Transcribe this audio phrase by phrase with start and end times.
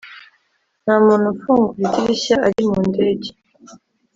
[0.83, 3.29] ntamuntu ufungura idirishya ari mundege